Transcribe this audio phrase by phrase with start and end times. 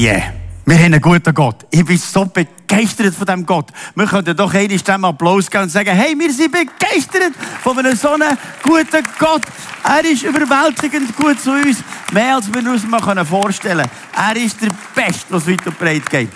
[0.00, 0.32] Yeah.
[0.64, 1.66] Wir haben einen guten Gott.
[1.70, 3.68] Ich bin so begeistert von diesem Gott.
[3.94, 7.94] Wir könnten doch eine Stimme Applaus geben und sagen, hey, wir sind begeistert von einem
[7.94, 9.42] so einen guten Gott.
[9.84, 11.84] Er ist überwältigend gut zu uns.
[12.14, 14.36] Mehr als wir uns vorstellen können.
[14.36, 16.30] Er ist der Beste, was weit und breit geht.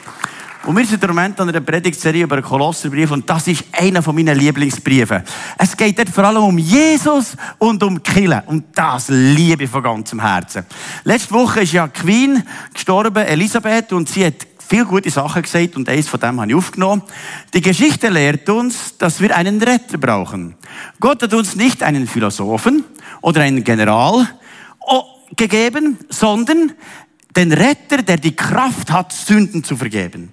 [0.67, 4.03] Und wir sind im Moment an einer Predigtserie über den Kolosserbrief und das ist einer
[4.03, 5.23] von meinen Lieblingsbriefen.
[5.59, 9.83] Es geht dort vor allem um Jesus und um Kille und das liebe ich von
[9.83, 10.65] ganzem Herzen.
[11.05, 15.87] Letzte Woche ist ja Queen gestorben, Elisabeth, und sie hat viele gute Sachen gesagt und
[15.87, 17.03] eins von dem habe ich aufgenommen.
[17.53, 20.55] Die Geschichte lehrt uns, dass wir einen Retter brauchen.
[20.99, 22.85] Gott hat uns nicht einen Philosophen
[23.21, 24.27] oder einen General
[25.37, 26.73] gegeben, sondern
[27.37, 30.33] den Retter, der die Kraft hat, Sünden zu vergeben.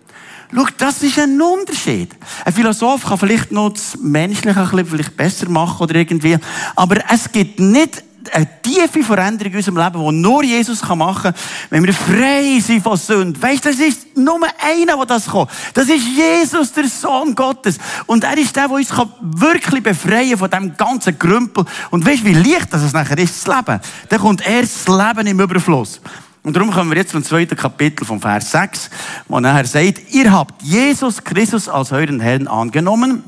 [0.53, 2.15] Schau, das ist ein Unterschied.
[2.43, 6.37] Ein Philosoph kann vielleicht noch das Menschliche ein bisschen besser machen oder irgendwie.
[6.75, 11.33] Aber es gibt nicht eine tiefe Veränderung in unserem Leben, die nur Jesus machen kann,
[11.69, 13.41] wenn wir frei sind von Sünden.
[13.41, 15.47] Weißt, das ist nur einer, der das kann.
[15.73, 17.77] Das ist Jesus, der Sohn Gottes.
[18.05, 18.89] Und er ist der, der uns
[19.21, 21.65] wirklich befreien von diesem ganzen Grümpel.
[21.89, 23.79] Und weißt, wie leicht das nachher ist, das Leben.
[24.09, 26.01] Dann kommt erst das Leben im Überfluss.
[26.43, 28.89] Und darum kommen wir jetzt zum zweiten Kapitel vom Vers 6,
[29.27, 33.23] wo nachher sagt, ihr habt Jesus Christus als euren Herrn angenommen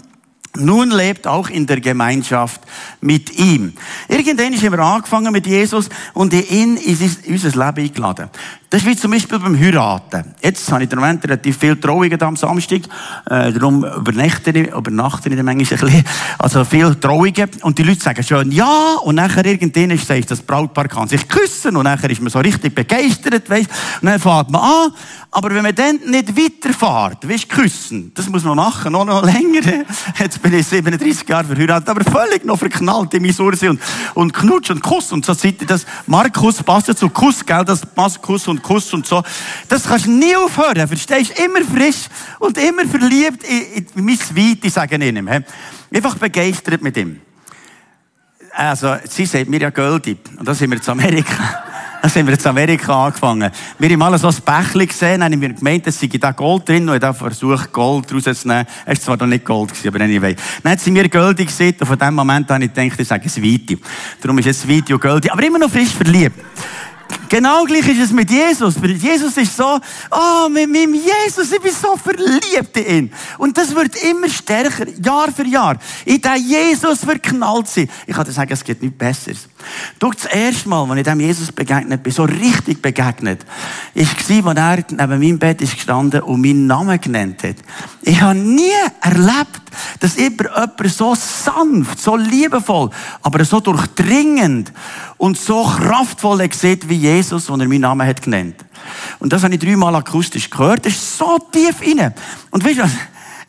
[0.55, 2.61] nun lebt auch in der Gemeinschaft
[3.01, 3.73] mit ihm.
[4.07, 8.29] Irgendwann haben wir angefangen mit Jesus und in ihn ist unser Leben eingeladen.
[8.73, 10.33] Das ist wie zum Beispiel beim Heiraten.
[10.41, 12.81] Jetzt habe ich im Moment relativ viel Trauungen am Samstag.
[13.29, 16.03] Äh, darum übernachte ich, übernachte ich manchmal ein bisschen.
[16.39, 17.51] Also viel Trauungen.
[17.61, 18.95] Und die Leute sagen schon ja.
[19.03, 21.77] Und nachher irgendwann sagt das Brautpaar kann sich küssen.
[21.77, 23.69] Und nachher ist man so richtig begeistert, weißt.
[24.01, 24.91] Und dann fährt man an.
[25.29, 29.61] Aber wenn man dann nicht weiterfährt, weißt, küssen, das muss man machen, noch, noch länger.
[30.19, 33.79] Jetzt bin ich 37 Jahre verheiratet, aber völlig noch verknallt in mein Ursi und,
[34.13, 35.11] und knutsch und kuss.
[35.11, 38.91] Und so sieht das, Markus passt ja zu Kuss, gell, das passt Kuss und Kuss
[38.93, 39.21] und so.
[39.69, 40.87] Das kannst du nie aufhören.
[40.87, 41.39] Verstehst?
[41.39, 42.07] Immer frisch
[42.39, 45.27] und immer verliebt in, in mein sagen ich ihm.
[45.27, 47.21] Einfach begeistert mit ihm.
[48.55, 50.17] Also, sie sagt mir ja Göldi.
[50.37, 51.63] Und da sind wir zu Amerika.
[52.03, 53.49] Da sind wir in Amerika angefangen.
[53.79, 56.89] Wir haben mal so ein Bächli gesehen, haben wir gemeint, es sei da Gold drin,
[56.89, 58.67] und ich habe versucht, Gold rauszunehmen.
[58.85, 60.35] Es war zwar noch nicht Gold aber anyway.
[60.63, 63.41] Dann sind wir Göldi gesehen, und von dem Moment habe ich gedacht, ich sage es
[63.41, 63.77] Video.
[64.19, 66.37] Darum ist es Video Göldi, aber immer noch frisch verliebt.
[67.29, 68.75] Genau gleich ist es mit Jesus.
[68.81, 69.79] Jesus ist so,
[70.11, 73.13] oh, mit meinem Jesus, ich bin so verliebt in ihn.
[73.37, 75.77] Und das wird immer stärker, Jahr für Jahr.
[76.05, 77.87] In diesen Jesus verknallt sie.
[78.05, 79.47] Ich kann dir sagen, es geht nichts Besseres.
[79.99, 83.45] Durch das erste Mal, als ich dem Jesus begegnet bin, so richtig begegnet,
[83.95, 87.55] war, als er neben meinem Bett ist gestanden und meinen Namen genannt hat.
[88.01, 89.61] Ich habe nie erlebt,
[89.99, 90.49] dass jemand
[90.87, 92.89] so sanft, so liebevoll,
[93.21, 94.71] aber so durchdringend
[95.17, 98.55] und so kraftvoll sieht wie Jesus, den er meinen Namen hat genannt.
[99.19, 100.85] Und das habe ich dreimal akustisch gehört.
[100.85, 102.13] Das ist so tief inne.
[102.51, 102.91] Und weißt du was?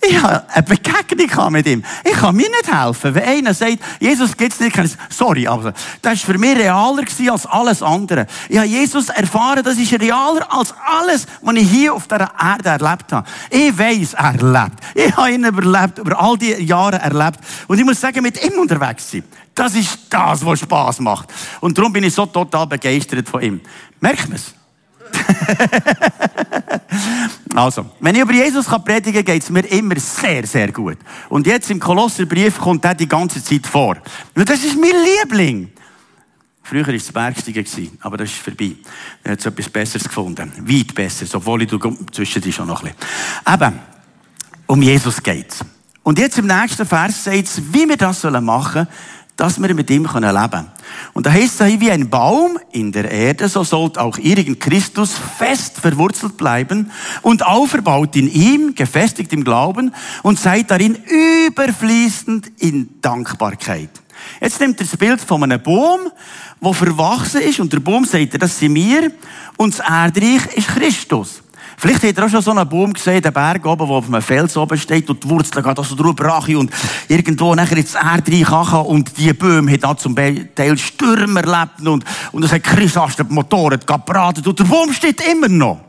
[0.07, 1.83] Ich habe eine Begegnung mit ihm.
[2.05, 3.15] Ich kann mir nicht helfen.
[3.15, 5.73] Wenn einer sagt, Jesus gibt's nicht, kann ich sorry, aber
[6.03, 8.27] das war für mich realer als alles andere.
[8.49, 12.69] Ich habe Jesus erfahren, das ist realer als alles, was ich hier auf dieser Erde
[12.69, 13.29] erlebt habe.
[13.51, 14.79] Ich weiss, er lebt.
[14.95, 17.41] Ich habe ihn überlebt, über all die Jahre erlebt.
[17.67, 19.25] Und ich muss sagen, mit ihm unterwegs sein.
[19.55, 21.29] Das ist das, was Spaß macht.
[21.61, 23.61] Und darum bin ich so total begeistert von ihm.
[24.01, 24.55] Merkt man es?
[27.57, 30.99] also, wenn ich über Jesus predigen kann, geht es mir immer sehr, sehr gut.
[31.29, 33.97] Und jetzt im Kolosserbrief kommt er die ganze Zeit vor.
[34.35, 35.71] Und das ist mein Liebling.
[36.63, 38.73] Früher war es Bergsteigen, aber das ist vorbei.
[39.23, 40.51] Er hat etwas Besseres gefunden.
[40.61, 41.71] Weit besser, obwohl ich
[42.11, 42.95] zwischen schon noch ein
[43.45, 43.55] bisschen.
[43.55, 43.79] Eben,
[44.67, 45.61] um Jesus geht's.
[46.03, 48.89] Und jetzt im nächsten Vers sagt es, wie wir das machen sollen,
[49.37, 50.69] dass wir mit ihm leben können.
[51.13, 54.59] Und da heißt es, wie ein Baum in der Erde, so sollt auch ihr in
[54.59, 56.91] Christus fest verwurzelt bleiben
[57.23, 60.97] und auferbaut in ihm, gefestigt im Glauben und seid darin
[61.47, 63.91] überfließend in Dankbarkeit.
[64.41, 66.01] Jetzt nimmt er das Bild von einem Baum,
[66.61, 69.11] wo verwachsen ist und der Baum sagt, das sind wir
[69.57, 71.44] und das Erdreich ist Christus.
[71.77, 74.23] Vielleicht habt ihr auch schon so einen Baum gesehen, den Berg oben, der auf einem
[74.23, 76.71] Fels oben steht und die Wurzeln gehen so drüber rachen und
[77.09, 82.05] irgendwo nachher ins Erd reinkachen und die Bäume haben auch zum Teil Stürme erlebt und,
[82.33, 85.81] und es hat Christasten Motoren gebrannt und der Baum steht immer noch.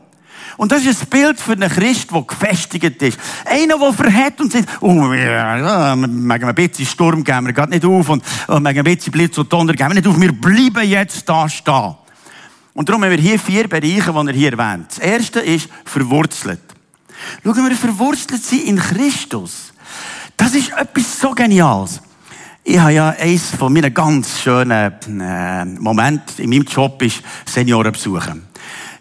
[0.56, 3.18] Und das ist ein Bild für einen Christ, der gefestigt ist.
[3.44, 7.70] Einer, der verhält und sagt, oh, ja, wir mögen ein bisschen Sturm geben, wir gehen
[7.70, 10.32] nicht auf und wir mögen ein bisschen Blitz und Donner geben, wir nicht auf, wir
[10.32, 11.94] bleiben jetzt da stehen.
[12.76, 14.88] Und darum haben wir hier vier Bereiche, die er hier erwähnt.
[14.90, 16.60] Das erste ist verwurzelt.
[17.42, 19.72] Schauen wir, verwurzelt sind in Christus.
[20.36, 22.02] Das ist etwas so Geniales.
[22.62, 27.92] Ich habe ja eines von meinen ganz schönen äh, Momenten in meinem Job ist Senioren
[27.92, 28.42] besuchen.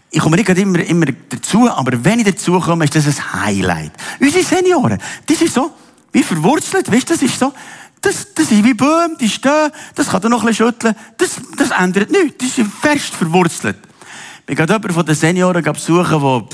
[0.09, 3.91] ich komme nicht immer, immer dazu, aber wenn ich dazu komme, ist das ein Highlight.
[4.21, 5.73] Unsere Senioren, die sind so,
[6.13, 7.51] wie verwurzelt, weißt du, das ist so,
[8.05, 11.31] das, das sind wie Bäume, die stehen, das kann er noch ein bisschen schütteln, das,
[11.57, 13.77] das ändert nichts, die sind fest verwurzelt.
[14.47, 16.47] Ich gerade jemanden von den Senioren besuchen,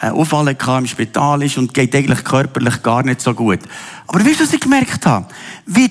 [0.00, 3.60] der Unfall hatte, im Spital ist und geht eigentlich körperlich gar nicht so gut.
[4.06, 5.28] Aber weißt du, was ich gemerkt habe?
[5.66, 5.90] Wie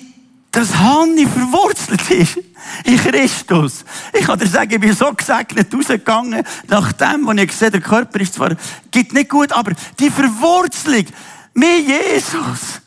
[0.49, 2.39] das Hanni verwurzelt ist
[2.85, 3.85] in Christus.
[4.13, 7.81] Ich kann dir sagen, ich bin so gesegnet rausgegangen, nach dem, was ich gesehen der
[7.81, 8.55] Körper ist zwar,
[8.89, 11.05] geht nicht gut, aber die Verwurzelung
[11.53, 12.82] mit Jesus.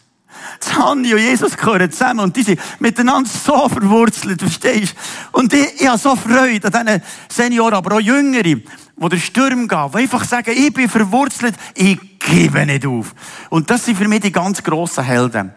[0.76, 4.94] Hanni und Jesus gehören zusammen und die sind miteinander so verwurzelt, verstehst
[5.32, 5.38] du?
[5.38, 8.62] Und ich, ich habe so Freude an diesen Senioren, aber auch Jüngere, die
[8.96, 13.14] der Sturm gehen, die einfach sagen, ich bin verwurzelt, ich gebe nicht auf.
[13.50, 15.52] Und das sind für mich die ganz grossen Helden.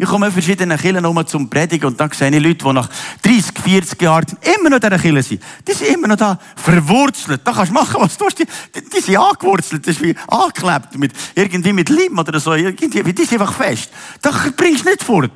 [0.00, 2.88] Ich komme in verschiedenen Kirchen um zum Predigen und dann sehe ich Leute, die nach
[3.20, 5.42] 30, 40 Jahren immer noch in dieser Kirche sind.
[5.66, 7.40] Die sind immer noch da verwurzelt.
[7.42, 8.38] Da kannst du machen, was du willst.
[8.38, 9.84] Die, die, die sind angewurzelt.
[9.84, 10.96] Das ist wie angeklebt.
[10.96, 12.54] Mit, irgendwie mit Leim oder so.
[12.54, 13.90] Irgendwie, die sind einfach fest.
[14.22, 15.32] Da bringst du nicht fort.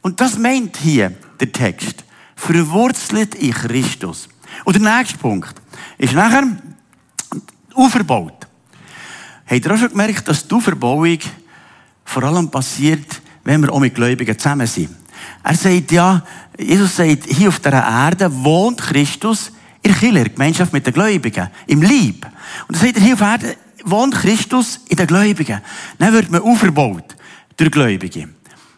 [0.00, 2.02] Und das meint hier der Text.
[2.34, 4.30] Verwurzelt in Christus.
[4.64, 5.54] Und der nächste Punkt
[5.98, 6.44] ist nachher
[7.74, 8.46] aufgebaut.
[9.46, 11.18] Habt ihr auch schon gemerkt, dass die Auferbauung
[12.06, 14.94] vor allem passiert, wenn wir auch mit Gläubigen zusammen sind.
[15.42, 16.22] Er sagt ja,
[16.58, 21.80] Jesus sagt, hier auf dieser Erde wohnt Christus in der Gemeinschaft mit den Gläubigen, im
[21.80, 22.26] Lieb.
[22.68, 25.62] Und er sagt, hier auf Erde wohnt Christus in den Gläubigen.
[25.98, 27.16] Dann wird man aufgebaut
[27.56, 28.28] durch Gläubige.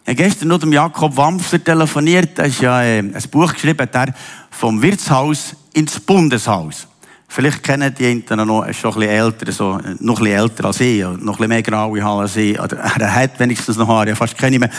[0.03, 3.89] Ich habe gestern noch dem Jakob Wampfer telefoniert, er ist ja äh, ein Buch geschrieben,
[3.93, 4.15] der
[4.51, 6.87] vom Wirtshaus ins Bundeshaus.
[7.33, 10.65] Vielleicht kennen die einen noch, ist schon ein bisschen älter, so, noch ein bisschen älter
[10.65, 12.59] als ich, noch ein bisschen mehr graue Haare als ich.
[12.59, 14.69] Oder er hat wenigstens noch Haare, fast keine mehr.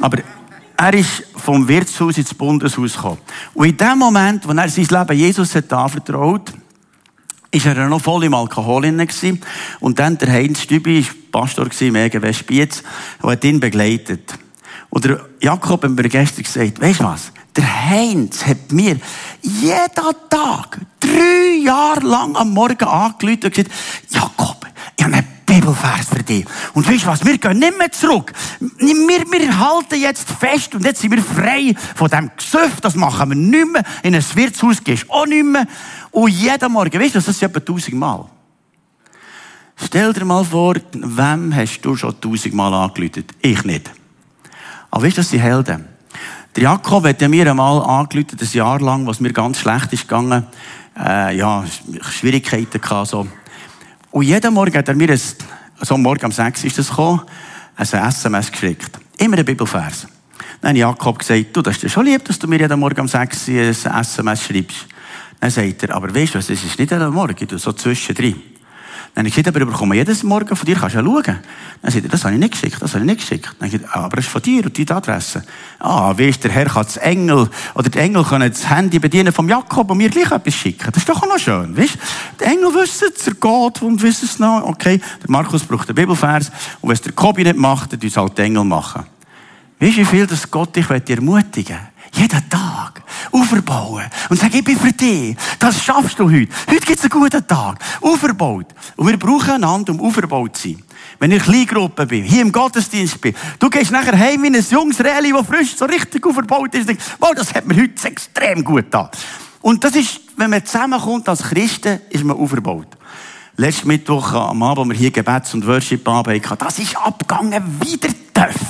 [0.00, 0.18] Aber
[0.76, 3.18] er ist vom Wirtshaus ins Bundeshaus gekommen.
[3.54, 6.52] Und in dem Moment, wo er sein Leben Jesus hat anvertraut,
[7.52, 9.40] ist er noch voll im Alkohol gewesen.
[9.78, 12.82] Und dann der Heinz Stübi, Pastor im EGW Spiez,
[13.22, 14.34] hat ihn begleitet.
[14.90, 17.32] Und der Jakob hat mir gestern gesagt, weisst du was?
[17.56, 18.98] Der Heinz hat mir
[19.42, 23.70] jeden Tag, drei Jahre lang am Morgen angerufen und gesagt,
[24.10, 24.66] Jakob,
[24.96, 26.44] ich habe einen Bibelvers für dich.
[26.72, 27.24] Und weißt du was?
[27.24, 28.32] Wir gehen nicht mehr zurück.
[28.58, 32.80] Wir, wir halten jetzt fest und jetzt sind wir frei von dem Gesöff.
[32.80, 33.84] Das machen wir nicht mehr.
[34.02, 35.66] In ein Wirtshaus gehst du auch nicht mehr.
[36.10, 38.26] Und jeden Morgen, weißt du, das ist etwa tausendmal.
[39.76, 43.24] Stell dir mal vor, wem hast du schon tausendmal angerufen?
[43.40, 43.90] Ich nicht.
[44.90, 45.93] Aber weißt du, das sind Helden.
[46.56, 50.46] Der Jakob hat mir einmal angerufen, ein Jahr lang, was mir ganz schlecht ist gegangen.
[50.96, 51.64] Äh, ja,
[52.00, 53.26] Schwierigkeiten gehabt, so.
[54.12, 55.20] Und jeden Morgen hat er mir, ein,
[55.80, 57.22] so morgen um 6 ist das gekommen,
[57.76, 59.00] ein SMS geschickt.
[59.18, 60.06] Immer ein Bibelvers.
[60.60, 63.00] Dann hat Jakob gesagt, du, das ist ja schon lieb, dass du mir jeden Morgen
[63.00, 64.86] um 6 ein SMS schreibst.
[65.40, 68.40] Dann sagt er, aber weißt du was, das ist nicht jeden Morgen, du so zwischendrin.
[69.14, 71.38] Dann habe ich gesagt, aber ich bekomme jedes Morgen von dir, kannst du ja schauen.
[71.82, 73.54] Dann sagt er, das habe ich nicht geschickt, das habe ich nicht geschickt.
[73.60, 75.44] Dann habe ich gesagt, aber es ist von dir und deine Adresse.
[75.78, 79.32] Ah, wie ist der Herr kann das Engel, oder die Engel können das Handy bedienen
[79.32, 80.88] vom Jakob und mir gleich etwas schicken.
[80.90, 81.96] Das ist doch auch noch schön, weißt?
[82.40, 84.64] Die Engel wissen es, er geht und wissen es noch.
[84.64, 86.50] Okay, der Markus braucht den Bibelvers
[86.80, 89.04] und wenn es der Kobi nicht macht, dann tun es halt die Engel machen.
[89.78, 91.93] Weißt du, wie viel das Gott dich ermutigen will?
[92.14, 93.02] Jeden Tag.
[93.32, 94.04] Aufbauen.
[94.28, 95.36] Und sagen, ich bin für dich.
[95.58, 96.48] Das schaffst du heute.
[96.68, 97.78] Heute gibt es einen guten Tag.
[98.00, 98.66] Aufgebaut.
[98.96, 100.82] Und wir brauchen einander, um aufgebaut zu sein.
[101.18, 104.64] Wenn ich in Kleingruppe bin, hier im Gottesdienst bin, du gehst nachher heim wie ein
[104.70, 108.62] junges Reli, das frisch so richtig aufgebaut ist, denkst, wow, das hat mir heute extrem
[108.62, 109.10] gut da.
[109.60, 112.88] Und das ist, wenn man zusammenkommt als Christen, ist man aufgebaut.
[113.56, 117.96] Letzten Mittwoch am Abend, wo wir hier Gebets- und Worship-Abend hatten, das ist abgegangen wie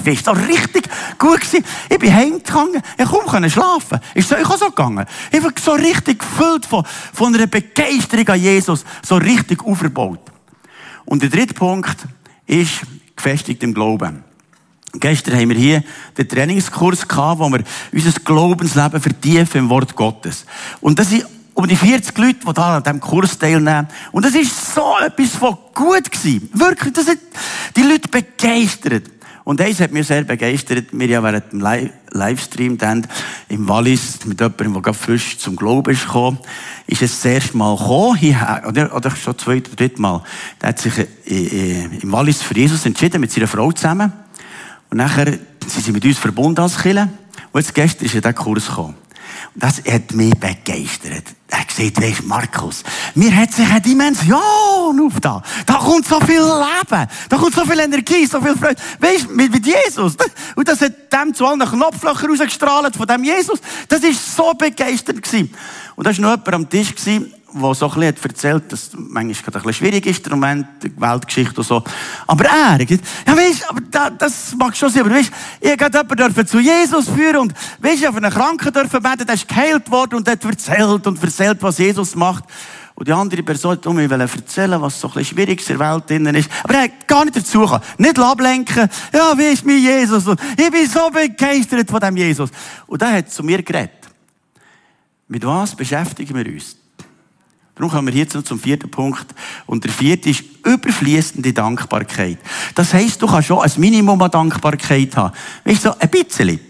[0.04, 0.88] Ist so richtig
[1.19, 1.64] gut gewesen.
[1.88, 4.00] Ich bin heimgegangen, ich konnte schlafen.
[4.14, 5.07] Ist ich auch so gegangen.
[5.31, 10.21] Ich war so richtig gefüllt von, von einer Begeisterung an Jesus, so richtig aufgebaut.
[11.04, 11.97] Und der dritte Punkt
[12.47, 12.81] ist
[13.16, 14.25] gefestigt im Glauben.
[14.95, 15.83] Gestern haben wir hier
[16.16, 20.47] den Trainingskurs gehabt, wo wir unser Glaubensleben vertiefen im Wort Gottes.
[20.81, 23.88] Und das ist um die 40 Leute, die an diesem Kurs teilnehmen.
[24.12, 26.49] Und das ist so etwas von gut gewesen.
[26.52, 27.19] Wirklich, das hat
[27.76, 29.04] die Leute begeistert.
[29.44, 30.86] Und eins hat mich sehr begeistert.
[30.92, 31.60] Wir ja während dem
[32.10, 33.06] Livestream dann
[33.50, 36.38] im Wallis mit jemandem, der gerade frisch zum Glauben ist gekommen,
[36.86, 40.22] ist es das erste Mal gekommen, hierher, oder, oder schon zweite oder dritte Mal.
[40.62, 44.14] Der hat sich äh, äh, im Wallis für Jesus entschieden, mit seiner Frau zusammen.
[44.88, 45.26] Und nachher
[45.66, 47.10] sind sie mit uns verbunden als Killer.
[47.52, 49.03] Und jetzt gestern ist er in diesen Kurs gekommen.
[49.56, 51.25] Das hat mich begeistert.
[51.49, 52.82] Er gesagt, weisst, Markus,
[53.14, 55.42] mir hat sich eine Dimension auf da.
[55.64, 57.06] Da kommt so viel Leben.
[57.28, 58.82] Da kommt so viel Energie, so viel Freude.
[58.99, 60.16] Weisst, mit, mit Jesus.
[60.56, 63.61] Und das hat dem zu allen Knopflöchern rausgestrahlt von dem Jesus.
[63.88, 65.54] Das ist so begeisternd gewesen.
[65.94, 66.92] Und da war noch jemand am Tisch
[67.54, 71.00] der so ein bisschen erzählt, dass manchmal gerade ein bisschen schwierig ist, der Moment, die
[71.00, 71.82] Weltgeschichte und so.
[72.26, 76.46] Aber er, ja weisst, aber das, das mag schon sein, aber weisst, ich gerade jemanden
[76.46, 80.28] zu Jesus führen und weisst, auf einen Kranken dürfen beten, der ist geheilt worden und
[80.28, 82.44] hat erzählt und erzählt, was Jesus macht.
[82.96, 86.08] Und die andere Person hat mir erzählen, was so ein bisschen schwierig in der Welt
[86.08, 86.49] drinnen ist.
[86.62, 87.82] Aber er hat gar nicht dazu gekommen.
[87.99, 88.88] Nicht ablenken.
[89.12, 90.26] Ja, wie ist mein Jesus?
[90.28, 92.50] Und ich bin so begeistert von dem Jesus.
[92.87, 93.90] Und er hat zu mir geredet.
[95.26, 96.76] Mit was beschäftigen wir uns?
[97.75, 99.26] Darum kommen wir jetzt noch zum vierten Punkt.
[99.66, 102.38] Und der vierte ist überfließende Dankbarkeit.
[102.75, 105.35] Das heisst, du kannst schon ein Minimum an Dankbarkeit haben.
[105.64, 106.61] Weißt du, ein bisschen.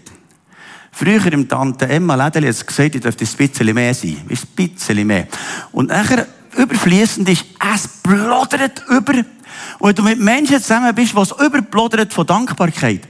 [0.91, 4.17] Früher im Tante Emma Lädeli hat gesagt, ich dürfte ein bisschen mehr sein.
[4.29, 5.27] Ein bisschen mehr.
[5.71, 6.25] Und nachher,
[6.57, 9.13] überfließend ist, es blodert über.
[9.79, 13.01] Und wenn du mit Menschen zusammen bist, was überblodert von Dankbarkeit,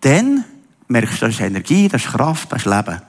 [0.00, 0.44] dann
[0.88, 3.00] merkst das ist Energie, das ist Kraft, das ist Leben.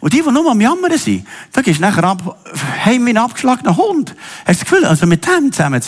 [0.00, 2.38] Und die, die nur am Jammern sind, da gehst du nachher ab,
[2.84, 4.14] heim wie ein abgeschlagener Hund.
[4.44, 5.80] Hast du das Gefühl, also mit dem zusammen,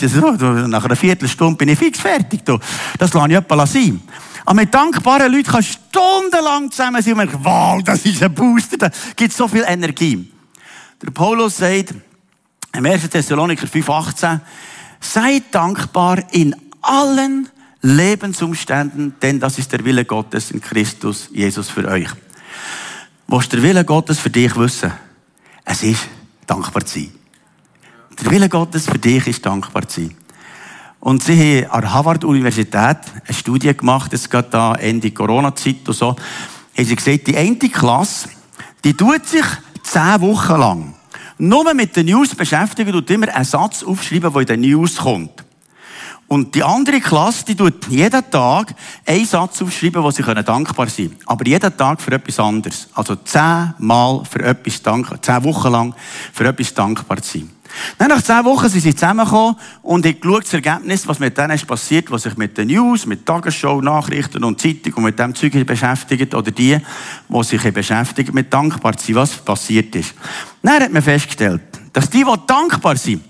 [0.69, 2.45] nach einer Viertelstunde bin ich fix fertig.
[2.45, 2.57] Du.
[2.97, 4.01] Das lasse ich etwa sein.
[4.45, 8.33] Aber mit dankbaren Leuten kannst du stundenlang zusammen sein und merken, wow, das ist ein
[8.33, 10.31] Booster, da gibt so viel Energie.
[11.01, 11.93] Der Paulus sagt,
[12.73, 13.09] im 1.
[13.09, 14.39] Thessaloniker 5,18,
[14.99, 17.49] seid dankbar in allen
[17.83, 22.07] Lebensumständen, denn das ist der Wille Gottes in Christus Jesus für euch.
[23.27, 24.91] Was der Wille Gottes für dich wissen?
[25.65, 26.07] Es ist
[26.47, 27.11] dankbar zu sein.
[28.21, 30.15] Der Wille Gottes für dich ist dankbar zu sein.
[31.01, 32.97] Und sie haben an der Harvard-Universität
[33.27, 36.15] eine Studie gemacht, es geht da Ende Corona-Zeit und so,
[36.77, 38.29] haben sie gesagt, die eine Klasse,
[38.85, 39.45] die tut sich
[39.83, 40.93] zehn Wochen lang
[41.37, 45.42] nur mit den News beschäftigen und immer einen Satz aufschreiben, der in den News kommt.
[46.33, 48.73] Und die andere Klasse, die tut jeden Tag
[49.05, 51.19] einen Satz aufschreiben, wo sie dankbar sein können.
[51.27, 52.87] Aber jeden Tag für etwas anderes.
[52.95, 55.95] Also zehnmal für etwas dankbar, zehn Wochen lang
[56.33, 57.51] für etwas dankbar zu sein.
[57.99, 61.51] Dann nach zehn Wochen sind sie zusammengekommen und haben geschaut, das Ergebnis, was mit denen
[61.51, 65.35] ist passiert, was sich mit den News, mit Tagesschau, Nachrichten und Zeitung und mit dem
[65.35, 66.79] Zeug beschäftigt oder die,
[67.29, 70.15] die sich beschäftigen mit dankbar sein, was passiert ist.
[70.63, 71.61] Dann hat man festgestellt,
[71.93, 73.21] dass die, die dankbar sind,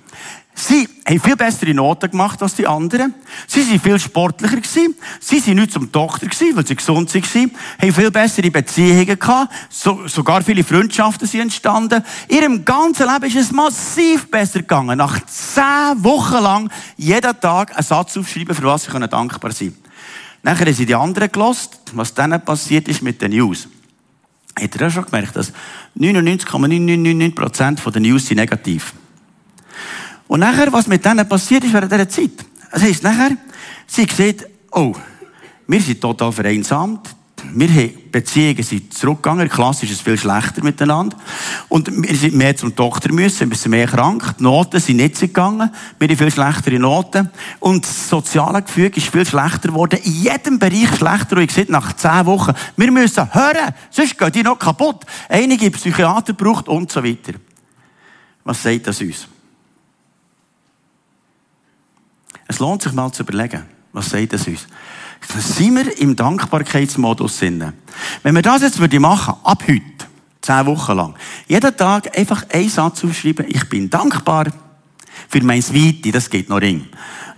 [0.55, 3.15] Sie haben viel bessere Noten gemacht als die anderen.
[3.47, 4.95] Sie sind viel sportlicher gewesen.
[5.19, 7.51] Sie sind nicht zum Doktor gewesen, weil sie gesund waren.
[7.81, 9.51] Haben viel bessere Beziehungen gehabt.
[9.69, 12.03] So, sogar viele Freundschaften sind entstanden.
[12.27, 14.97] In ihrem ganzen Leben ist es massiv besser gegangen.
[14.97, 19.83] Nach zehn Wochen lang jeden Tag einen Satz aufschreiben, für was sie dankbar sein können.
[20.43, 23.67] Nachher haben sie die anderen gelost, was dann passiert ist mit den News.
[24.59, 25.51] Habt ihr auch schon gemerkt, dass
[25.97, 28.93] 99,999% der News sind negativ
[30.33, 32.31] und nachher, was mit denen passiert ist während dieser Zeit.
[32.71, 33.37] Das heisst, nachher,
[33.85, 34.95] sie sieht, oh,
[35.67, 37.07] wir sind total vereinsamt.
[37.53, 39.47] Wir haben Beziehungen sind zurückgegangen.
[39.47, 41.17] Klassisch ist es viel schlechter miteinander.
[41.69, 44.33] Und wir sind mehr zum Doktor müssen, wir sind mehr krank.
[44.39, 45.69] Die Noten sind nicht gegangen.
[45.99, 47.29] Wir haben viel schlechtere Noten.
[47.59, 49.99] Und das soziale Gefüge ist viel schlechter geworden.
[50.03, 51.37] In jedem Bereich schlechter.
[51.37, 55.05] Und ich sehe, nach zehn Wochen, wir müssen hören, sonst gehen die noch kaputt.
[55.29, 57.33] Einige Psychiater braucht und so weiter.
[58.43, 59.27] Was sagt das uns?
[62.53, 64.67] Es lohnt sich mal zu überlegen, was sagt das uns?
[65.39, 67.73] Sind wir im Dankbarkeitsmodus Sinne?
[68.21, 69.81] Wenn wir das jetzt würde machen, ab heute,
[70.39, 71.15] zehn Wochen lang,
[71.47, 74.45] jeden Tag einfach einen Satz aufschreiben, ich bin dankbar
[75.29, 76.85] für mein Weite, das geht noch ring.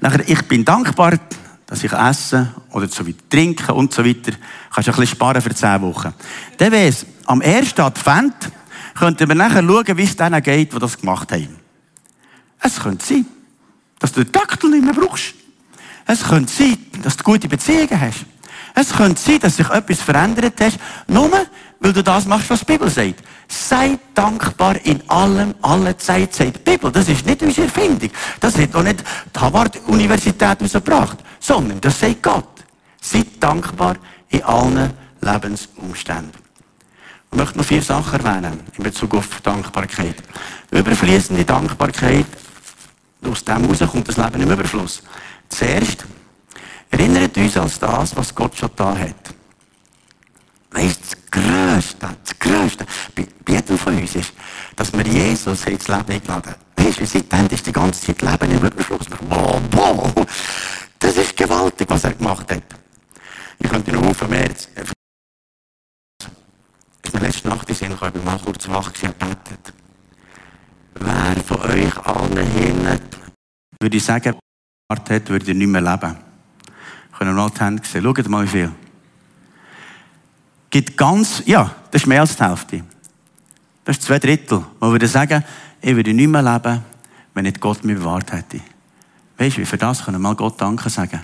[0.01, 1.17] Nachher, ich bin dankbar,
[1.65, 4.33] dass ich esse oder so weiter trinke und so weiter.
[4.69, 6.13] Kannst du ein bisschen sparen für zehn Wochen.
[6.57, 8.51] Dann wäre es, am ersten Advent
[8.95, 11.55] könnten wir nachher schauen, wie es denen geht, die das gemacht haben.
[12.59, 13.25] Es könnte sein
[14.05, 15.33] dass du den Taktel nicht mehr brauchst.
[16.05, 18.23] Es könnte sein, dass du gute Beziehungen hast.
[18.75, 21.31] Es könnte sein, dass sich etwas verändert hast, nur
[21.79, 23.23] weil du das machst, was die Bibel sagt.
[23.47, 26.91] Sei dankbar in allem, alle Zeit, sagt die Bibel.
[26.91, 28.11] Das ist nicht unsere Erfindung.
[28.39, 29.03] Das hat auch nicht
[29.35, 32.63] die Harvard-Universität herausgebracht, sondern das sagt Gott.
[33.01, 33.95] Sei dankbar
[34.29, 36.45] in allen Lebensumständen.
[37.31, 40.21] Ich möchte noch vier Sachen erwähnen in Bezug auf Dankbarkeit.
[40.69, 42.27] Überfließende Dankbarkeit
[43.27, 45.01] aus dem heraus kommt das Leben im Überfluss.
[45.49, 46.05] Zuerst
[46.89, 49.33] erinnert uns an das, was Gott schon da hat.
[50.71, 54.33] Weißt das Größte, das Größte bei, jedem von uns ist,
[54.75, 56.55] dass wir Jesus ins Leben eingeladen haben.
[56.75, 59.05] Weißt du, seitdem ist die ganze Zeit Leben im Überfluss.
[59.29, 60.13] Wow, wow,
[60.99, 62.63] das ist gewaltig, was er gemacht hat.
[63.59, 64.49] Ich könnte noch auf mehr.
[64.51, 64.73] Ist
[67.13, 69.73] mir letzte Nacht in Sinn gekommen, ich bin mal kurz wach gewesen gebetet.
[70.99, 72.99] Wer von euch allen hin,
[73.79, 74.35] würde ich sagen,
[74.89, 76.15] hat, würde nicht mehr leben.
[77.17, 78.03] Können wir mal die Hände sehen.
[78.03, 78.71] Schaut mal, wie viel.
[80.69, 82.83] Gibt ganz, ja, das ist mehr als die Hälfte.
[83.83, 84.63] Das ist zwei Drittel.
[84.79, 85.43] Man würde sagen,
[85.81, 86.81] ich würde nicht mehr leben,
[87.33, 88.59] wenn nicht Gott mich bewahrt hätte.
[89.37, 91.21] Weißt du, wie für das können wir mal Gott Danke sagen.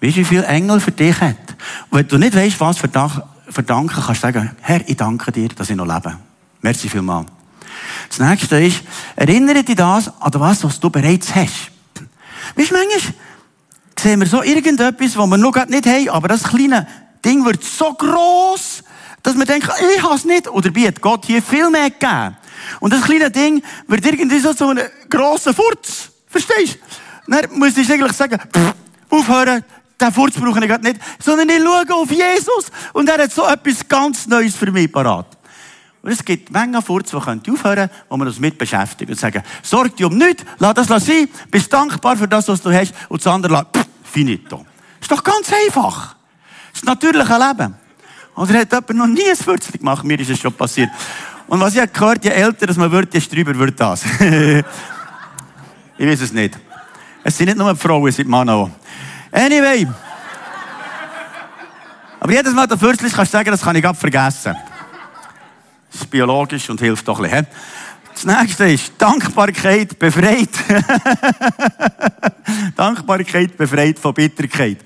[0.00, 1.56] Weißt du, wie viele Engel für dich hat?
[1.90, 5.48] Und wenn du nicht weißt, was für Danke, kannst du sagen, Herr, ich danke dir,
[5.48, 6.16] dass ich noch lebe.
[6.60, 7.26] Merci vielmals.
[8.08, 8.82] Das nächste ist,
[9.16, 11.70] erinnere dich das an das, was du bereits hast.
[12.56, 13.14] Weißt du, manchmal
[13.98, 16.86] sehen wir so irgendetwas, was wir noch nicht haben, aber das kleine
[17.24, 18.82] Ding wird so gross,
[19.22, 20.48] dass wir denken, ich habe es nicht.
[20.48, 22.36] Oder hat Gott hier viel mehr gegeben.
[22.80, 26.10] Und das kleine Ding wird irgendwie so zu einem grossen Furz.
[26.26, 26.78] Verstehst
[27.26, 27.30] du?
[27.32, 28.74] Dann muss ich eigentlich sagen, pff,
[29.10, 29.64] aufhören,
[30.00, 33.86] den Furz brauche ich nicht, sondern ich schaue auf Jesus und er hat so etwas
[33.88, 35.26] ganz Neues für mich parat.
[36.02, 39.42] Und es gibt Mengen Furz, die aufhören können, wo man uns mit beschäftigt und sagen,
[39.62, 43.24] sorg dich um nichts, lass das sein, bist dankbar für das, was du hast und
[43.24, 44.66] das andere lass, pff, finito.
[45.00, 46.16] Ist doch ganz einfach.
[46.72, 47.74] Das natürliche Leben.
[48.34, 50.04] Oder hat jemand noch nie ein Würzchen gemacht?
[50.04, 50.90] Mir ist es schon passiert.
[51.46, 54.04] Und was ich gehört, je älter dass man wird, desto drüber wird das.
[55.98, 56.58] ich weiß es nicht.
[57.22, 58.70] Es sind nicht nur Frauen, es sind Männer auch.
[59.30, 59.86] Anyway.
[62.18, 64.56] Aber jedes Mal, der Würzchen kannst du sagen, das kann ich gerade vergessen.
[65.92, 67.46] Das ist biologisch und hilft doch ein bisschen.
[68.14, 70.50] Das nächste ist Dankbarkeit befreit.
[72.76, 74.78] Dankbarkeit befreit von Bitterkeit.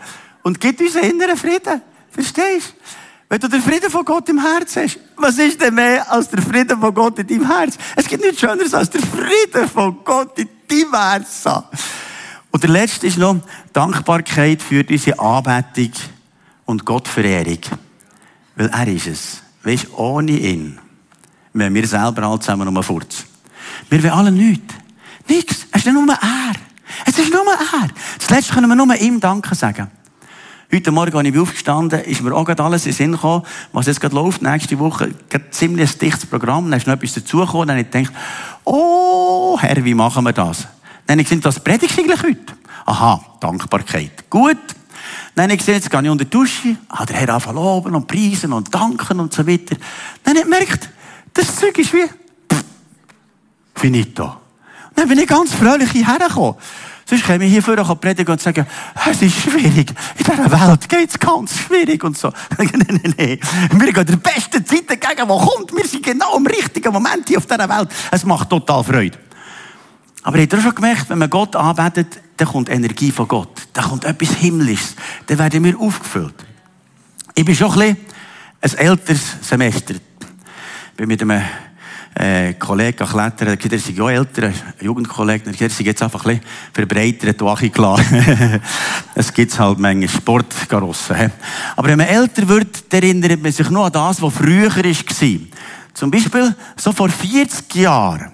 [0.43, 1.83] Und gibt uns inneren Frieden.
[2.11, 2.75] Verstehst du?
[3.29, 6.41] Wenn du den Frieden von Gott im Herz hast, was ist denn mehr als der
[6.41, 7.77] Frieden von Gott in deinem Herz?
[7.97, 11.45] Es gibt nichts Schöneres als der Frieden von Gott in deinem Herz.
[12.53, 13.41] Und der letzte ist noch
[13.73, 15.91] Dankbarkeit für diese Anbetung
[16.67, 17.59] und Gottverehrung.
[18.55, 19.43] Weil er ist es.
[19.65, 20.79] Weißt, ohne ihn
[21.59, 23.25] wenn wir selber alle zusammen um Furz.
[23.89, 24.75] Wir wollen alle nichts.
[25.29, 25.67] Nichts.
[25.73, 26.53] Es ist nur er.
[27.05, 27.89] Es ist nur er.
[28.19, 29.91] Das Letzte können wir nur ihm Danke sagen.
[30.73, 34.01] Heute Morgen, als ich aufgestanden ist mir auch alles in den Sinn gekommen, was jetzt
[34.01, 37.79] gerade läuft, nächste Woche, gerade ziemlich ein dichtes Programm, dann ist noch etwas dazugekommen, dann
[37.79, 38.13] habe ich gedacht,
[38.65, 40.67] oh, Herr, wie machen wir das?
[41.07, 42.55] Dann habe ich gesehen, das predigst eigentlich heute.
[42.85, 44.29] Aha, Dankbarkeit.
[44.29, 44.59] Gut.
[45.37, 47.95] Dann habe ich gesehen, jetzt gehe ich unter die Dusche, ah, der Herr anfangen loben
[47.95, 49.77] und preisen und danken und so weiter.
[50.25, 50.91] Dann habe ich gemerkt,
[51.37, 52.65] das Zeug ist wie, pff,
[53.75, 54.25] finito.
[54.25, 56.57] Und dann bin ich ganz fröhlich hierher gekommen.
[57.09, 58.67] Sonst käme ich hier vorne predigen und sagen,
[59.09, 59.91] es ist schwierig.
[60.19, 62.33] In dieser Welt geht es ganz schwierig und so.
[62.59, 63.39] nein, nein, nein.
[63.71, 65.73] Wir gehen der besten Zeit entgegen, die kommt.
[65.73, 67.91] Wir sind genau im richtigen Moment hier auf dieser Welt.
[68.11, 69.19] Es macht total Freude.
[70.25, 73.69] Aber habt ihr schon gemerkt, wenn man Gott anbetet, dann kommt Energie von Gott.
[73.73, 74.97] Da kommt etwas Himmlisches.
[75.29, 76.35] Dann werden wir aufgefüllt.
[77.37, 78.07] Ich bin schon ein bisschen
[78.63, 79.95] ein älteres Semester.
[80.97, 81.43] Bin mit einem
[82.15, 87.43] äh, Kollegen klettern, der ist ja älter, Jugendkollege, der ist jetzt einfach ein bisschen verbreitert
[87.43, 88.01] und klar.
[89.15, 91.33] es gibt halt Menge Sportgarossen.
[91.77, 95.39] Aber wenn man älter wird, erinnert man sich nur an das, was früher war.
[95.93, 98.33] Zum Beispiel, so vor 40 Jahren,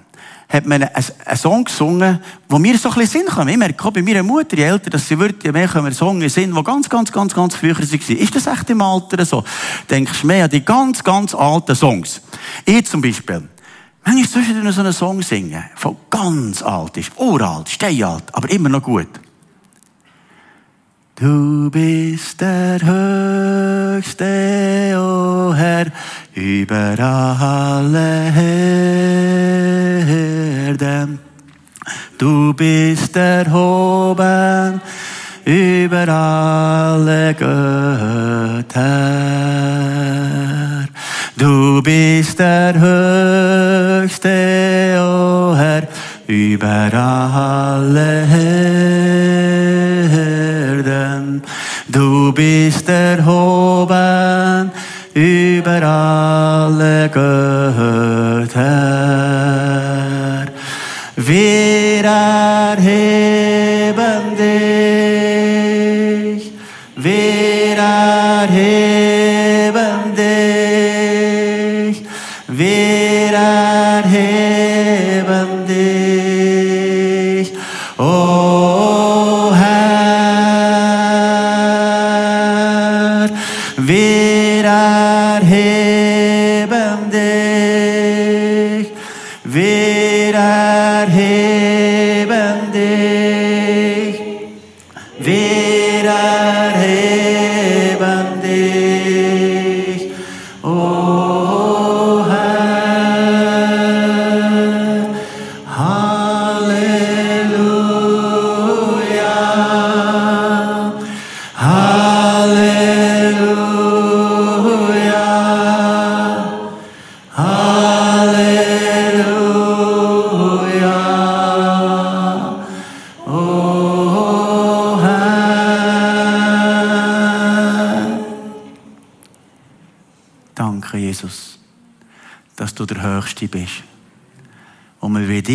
[0.53, 3.49] hat man einen, Song gesungen, wo mir so ein bisschen Sinn kam.
[3.49, 6.35] Ich merke auch bei meiner Mutter, je älter dass sie wird, je mehr wir Songs
[6.35, 8.17] singen, die ganz, ganz, ganz, ganz früher waren.
[8.19, 9.43] Ist das echt im Alter so?
[9.88, 12.21] Denkst du mehr an die ganz, ganz alten Songs?
[12.67, 13.49] Ich zum Beispiel.
[14.05, 18.83] Manchmal zwischendurch so einen Song singen, von ganz alt ist, uralt, steinalt, aber immer noch
[18.83, 19.09] gut.
[21.14, 24.25] Du bist der Höchste,
[24.96, 25.87] o oh Herr,
[26.35, 28.33] über alle
[30.70, 31.18] Herden.
[32.18, 34.81] Du bist erhoben
[35.44, 38.72] über alle Götter.
[41.37, 42.75] Du bist der
[44.05, 44.29] Höchste,
[44.98, 45.83] o oh Herr,
[46.27, 49.02] über alle Herden.
[52.33, 54.71] Du bist erhoben
[55.12, 58.53] über alle Götter.
[61.16, 63.16] Wir erheben
[64.38, 64.52] dich,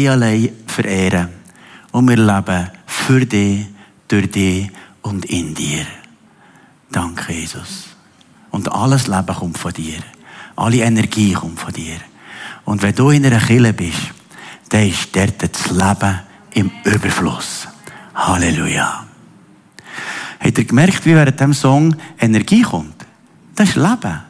[0.07, 1.29] dich allein verehren.
[1.91, 3.67] Und wir leben für dich,
[4.07, 4.69] durch dich
[5.01, 5.85] und in dir.
[6.91, 7.87] Danke, Jesus.
[8.51, 9.99] Und alles Leben kommt von dir.
[10.55, 11.97] Alle Energie kommt von dir.
[12.65, 14.13] Und wenn du in einer Kille bist,
[14.69, 16.19] dann ist dort das Leben
[16.51, 17.67] im Überfluss.
[18.15, 19.05] Halleluja.
[20.39, 23.05] Habt ihr gemerkt, wie während dem Song Energie kommt?
[23.55, 24.26] Das ist Leben.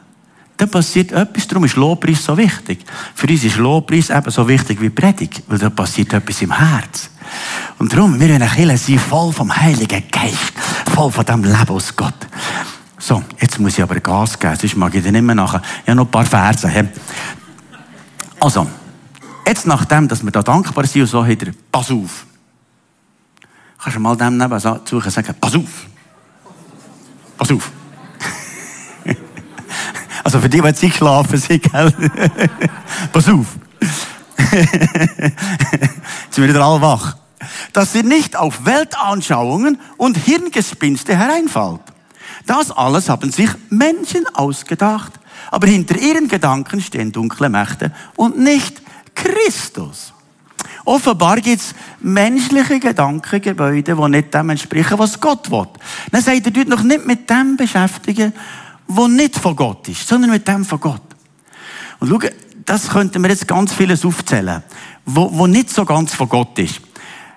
[0.58, 2.84] Da passiert etwas, darum ist Lobpreis so wichtig.
[3.14, 7.10] Für uns ist Lobpreis eben so wichtig wie Predigt, weil da passiert etwas im Herz.
[7.78, 10.52] Und darum, wir wollen Kirche sein, voll vom Heiligen Geist,
[10.92, 12.26] voll von dem Leben aus Gott.
[12.98, 15.62] So, jetzt muss ich aber Gas geben, sonst mag ich dir nicht mehr nachher.
[15.84, 16.88] Ich habe noch ein paar Verse.
[18.40, 18.66] Also,
[19.46, 21.38] jetzt nachdem, dass wir da dankbar sind und so, hat
[21.70, 22.26] pass auf.
[23.80, 25.86] Kannst du mal dem neben suchen sagen, pass auf.
[27.36, 27.70] Pass auf.
[30.28, 31.90] Also für die, die jetzt geschlafen sind, gell?
[33.14, 33.46] pass auf.
[34.52, 37.16] jetzt sind wir wieder alle wach.
[37.72, 41.80] Dass ihr nicht auf Weltanschauungen und Hirngespinste hereinfallt.
[42.44, 45.14] Das alles haben sich Menschen ausgedacht.
[45.50, 48.82] Aber hinter ihren Gedanken stehen dunkle Mächte und nicht
[49.14, 50.12] Christus.
[50.84, 55.68] Offenbar gibt es menschliche Gedankengebäude, die nicht dem entsprechen, was Gott will.
[56.10, 58.34] Dann sagt er, dort noch nicht mit dem beschäftigen,
[58.88, 61.02] was nicht von Gott ist, sondern mit dem von Gott.
[62.00, 62.28] Und schau,
[62.64, 64.62] das könnten wir jetzt ganz vieles aufzählen,
[65.04, 66.80] wo, wo nicht so ganz von Gott ist.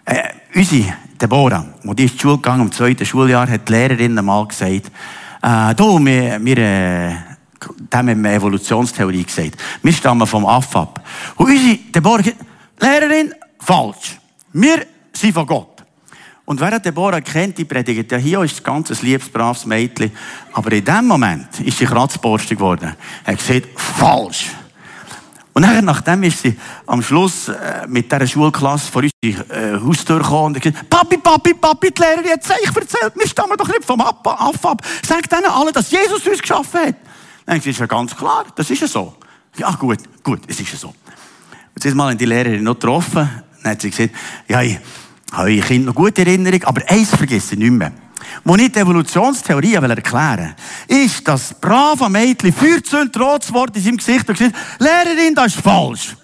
[0.05, 4.17] Äh, unsere Deborah, wo die ist die Schule gegangen, im zweiten Schuljahr, hat die Lehrerin
[4.17, 4.91] einmal gesagt,
[5.41, 7.15] äh, du, wir, wir äh,
[7.93, 9.57] haben wir Evolutionstheorie gesagt.
[9.83, 11.03] Wir stammen vom Aff ab.
[11.35, 12.23] Und unsere Deborah,
[12.79, 14.17] Lehrerin, falsch.
[14.53, 15.70] Wir sind von Gott.
[16.45, 20.11] Und wer Deborah kennt, die predigt ja hier, ist ein ganz liebes, braves Mädchen.
[20.53, 22.95] Aber in dem Moment ist sie kratzborstig geworden.
[23.23, 24.47] Er hat gesagt, falsch.
[25.53, 30.19] Und nachher, nachdem ist sie am Schluss äh, mit dieser Schulklasse vor unsere äh, Haustür
[30.19, 33.83] gekommen und gesagt, Papi, Papi, Papi, die Lehrerin hat euch erzählt, wir stammen doch nicht
[33.83, 34.81] vom Aff ab.
[35.05, 36.95] Sagt denen alle, dass Jesus uns geschaffen hat.
[37.45, 39.13] Dann ist ja ganz klar, das ist ja so.
[39.57, 40.93] Ja, gut, gut, es ist ja so.
[41.81, 43.29] Jetzt mal die Lehrerin noch getroffen,
[43.61, 44.11] dann hat sie gesagt,
[44.47, 44.79] ja, ich
[45.31, 47.91] habe ich Kind noch gute Erinnerung, aber eins vergesse ich nicht mehr.
[48.43, 50.55] Wo ich die Evolutionstheorie erklären
[50.87, 55.55] will, ist, dass brave Mädchen Feuerzünd rot Wort in seinem Gesicht und gesagt, Lehrerin, das
[55.55, 56.15] ist falsch.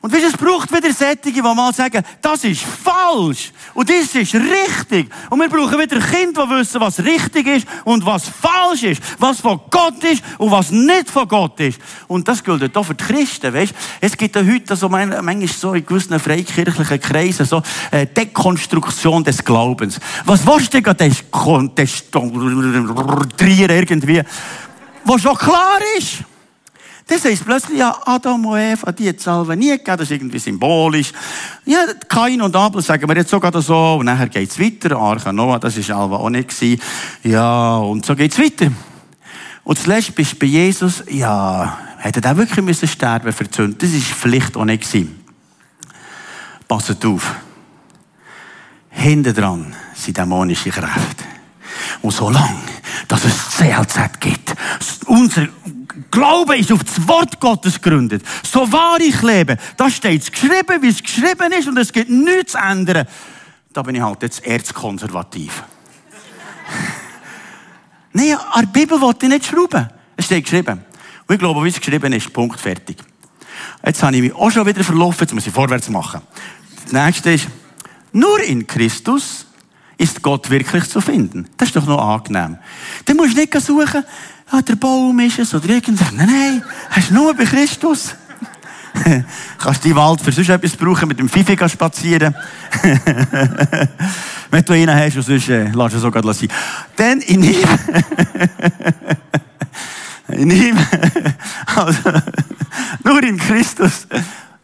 [0.00, 4.34] Und weißt, es braucht wieder Sättige, die mal sagen, das ist falsch und das ist
[4.34, 5.10] richtig.
[5.28, 9.40] Und wir brauchen wieder Kinder, die wissen, was richtig ist und was falsch ist, was
[9.40, 11.80] von Gott ist und was nicht von Gott ist.
[12.06, 13.74] Und das gilt auch für die Christen, weißt?
[14.00, 19.44] Es gibt ja heute so, manchmal so in gewissen freikirchlichen Kreisen so äh, Dekonstruktion des
[19.44, 19.98] Glaubens.
[20.24, 21.16] Was willst du denn
[21.74, 24.22] dekonstruieren irgendwie?
[25.04, 26.18] Was schon klar ist.
[27.08, 30.38] Das heisst plötzlich, ja, Adam und Eva, die hat es nie gegeben, das ist irgendwie
[30.38, 31.10] symbolisch.
[31.64, 35.58] Ja, Kain und Abel sagen wir jetzt sogar so, und nachher geht's weiter, Arche Noah,
[35.58, 36.82] das ist Alva auch nicht gewesen.
[37.24, 38.70] Ja, und so geht's weiter.
[39.64, 43.44] Und zuletzt bist du bei Jesus, ja, hätte er wirklich müssen sterben für.
[43.44, 45.24] Das ist vielleicht auch nicht gewesen.
[46.68, 47.34] Passet auf.
[48.90, 51.24] Hinten dran sind dämonische Kräfte.
[52.02, 52.60] Und solange,
[53.08, 54.54] dass es CLZ gibt,
[55.06, 55.48] unser
[56.10, 58.22] Glaube ist auf das Wort Gottes gegründet.
[58.42, 62.52] So wahr ich lebe, da steht geschrieben, wie es geschrieben ist und es gibt nichts
[62.52, 63.06] zu ändern.
[63.72, 65.62] Da bin ich halt jetzt erzkonservativ.
[68.12, 69.88] Nein, an der Bibel wollte ich nicht schrauben.
[70.16, 70.84] Es steht geschrieben.
[71.26, 72.96] Und ich glaube, wie es geschrieben ist, Punkt, fertig.
[73.84, 76.22] Jetzt habe ich mich auch schon wieder verlaufen, jetzt muss ich vorwärts machen.
[76.84, 77.48] Das nächste ist,
[78.12, 79.46] nur in Christus
[79.98, 81.48] ist Gott wirklich zu finden.
[81.56, 82.58] Das ist doch noch angenehm.
[83.04, 84.04] Dann musst du nicht suchen,
[84.50, 86.12] ah, der Baum ist es oder irgendwas.
[86.12, 88.14] Nein, nein, hast du nur bei Christus.
[89.58, 92.34] Kannst die Wald für sonst etwas brauchen, mit dem Fifi spazieren.
[94.50, 96.48] Wenn du einen hast, und sonst äh, lass es sogar sein.
[96.96, 97.68] Dann in ihm.
[100.28, 100.78] in ihm.
[101.76, 102.12] also,
[103.04, 104.06] nur in Christus.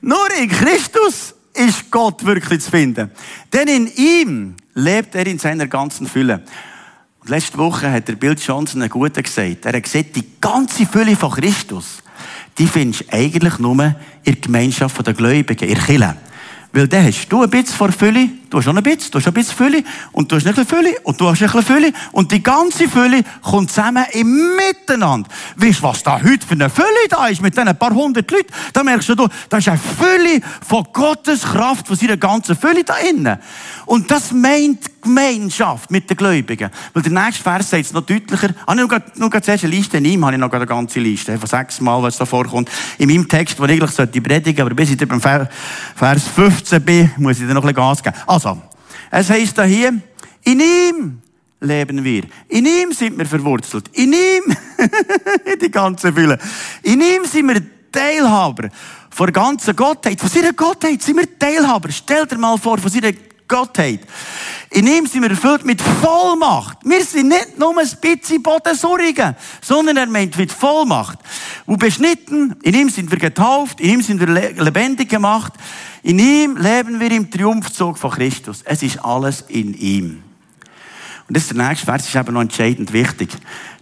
[0.01, 3.11] Nur in Christus ist Gott wirklich zu finden.
[3.53, 6.42] Denn in ihm lebt er in seiner ganzen Fülle.
[7.26, 9.64] Letzte Woche hat der Bill Johnson einen guten gesagt.
[9.64, 12.02] Er hat gesagt, die ganze Fülle von Christus,
[12.58, 16.16] die findest du eigentlich nur in der Gemeinschaft der Gläubigen, in der Kirche.
[16.72, 19.26] Weil dann hast du ein bisschen vor Fülle, du hast auch ein bisschen, du hast
[19.26, 21.92] ein bisschen Fülle und du hast ein bisschen Fülle und du hast ein bisschen Fülle
[22.12, 25.28] und die ganze Fülle kommt zusammen im Miteinander.
[25.56, 28.52] Weißt du, was da heute für eine Fülle da ist mit diesen paar hundert Leuten?
[28.72, 32.94] Da merkst du, da ist eine Fülle von Gottes Kraft, von seiner ganzen Fülle da
[32.98, 33.38] innen.
[33.86, 36.70] Und das meint Gemeinschaft mit den Gläubigen.
[36.92, 38.48] Weil der nächste Vers sagt es noch deutlicher.
[38.66, 41.48] Ah, nur, nur zuerst eine Liste, in ihm habe ich noch eine ganze Liste, von
[41.48, 42.70] sechs Mal, was da vorkommt.
[42.98, 47.10] In meinem Text, wo ich eigentlich sollte predigen, aber bis ich beim Vers 15 bin,
[47.18, 48.16] muss ich dir noch ein bisschen Gas geben.
[48.26, 48.43] Also,
[49.11, 49.92] es heisst da hier,
[50.44, 51.22] in ihm
[51.61, 52.24] leben wir.
[52.48, 53.88] In ihm sind wir verwurzelt.
[53.92, 54.57] In ihm,
[55.62, 56.38] die ganze Fülle.
[56.83, 58.68] In ihm sind wir Teilhaber.
[59.11, 61.90] Von der ganzen Gottheit, von seiner Gottheit sind wir Teilhaber.
[61.90, 63.12] Stell dir mal vor, von seiner
[63.48, 64.00] Gottheit.
[64.70, 66.78] In ihm sind wir erfüllt mit Vollmacht.
[66.85, 71.18] Wir sind nicht nur ein bisschen Bodensurrigen, sondern er meint mit Vollmacht.
[71.66, 75.52] Und beschnitten, in ihm sind wir getauft, in ihm sind wir lebendig gemacht,
[76.02, 78.62] in ihm leben wir im Triumphzug von Christus.
[78.64, 80.22] Es ist alles in ihm.
[81.28, 83.30] Und das ist der nächste Vers, ist eben noch entscheidend wichtig.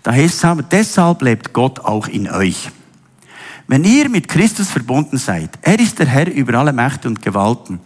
[0.03, 2.69] Da heißt es deshalb lebt Gott auch in euch.
[3.67, 7.81] Wenn ihr mit Christus verbunden seid, er ist der Herr über alle Mächte und Gewalten.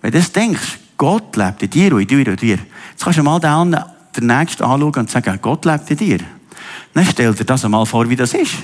[0.00, 2.58] Wenn du das denkst, Gott lebt in dir und in dir und in dir.
[2.90, 3.76] Jetzt kannst du mal den,
[4.16, 6.18] den Nächsten anschauen und sagen, Gott lebt in dir.
[6.92, 8.56] Dann stell dir das einmal vor, wie das ist.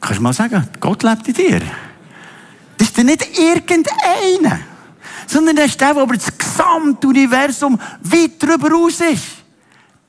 [0.00, 1.60] Kannst du mal sagen, Gott lebt in dir.
[2.78, 4.58] Das ist nicht irgendeiner,
[5.26, 9.26] sondern das ist der, der über das gesamte Universum weit darüber raus ist.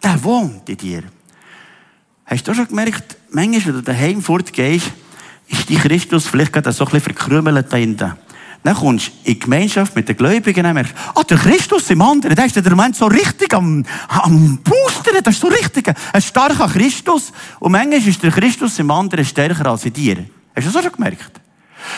[0.01, 1.03] Der wohnt in dir.
[2.25, 4.91] Hast du schon gemerkt, manchmal, wenn du daheim fortgehst,
[5.47, 8.13] ist die Christus vielleicht gerade so ein bisschen verkrümmelt da hinten.
[8.63, 12.35] Dann kommst du in Gemeinschaft mit den Gläubigen und merkst, ah, der Christus im anderen,
[12.35, 16.67] der ist der Moment so richtig am, am Boostern, das ist so richtig ein starker
[16.67, 17.31] Christus.
[17.59, 20.25] Und manchmal ist der Christus im anderen stärker als in dir.
[20.55, 21.39] Hast du das auch schon gemerkt?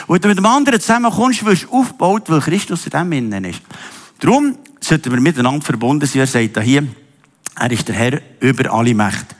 [0.08, 3.45] Und wenn du mit dem anderen zusammenkommst, wirst du aufgebaut, weil Christus in dem innen
[3.45, 3.62] ist.
[4.19, 6.22] Darum sollten wir miteinander verbunden sein.
[6.22, 6.88] Er sagt da hier,
[7.56, 9.36] er ist der Herr über alle Mächte.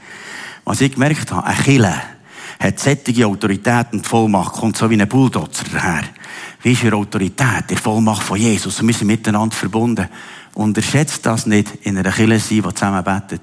[0.66, 2.02] Was ich gemerkt habe, ein Killer
[2.60, 6.04] hat sättige Autorität und Vollmacht, kommt so wie ein Bulldozer daher.
[6.62, 8.82] Wie ist ihre Autorität, die Vollmacht von Jesus?
[8.82, 10.08] Und wir sind miteinander verbunden.
[10.56, 13.42] Unterschätzt das nicht in einer Kirche sein, die zusammen betet.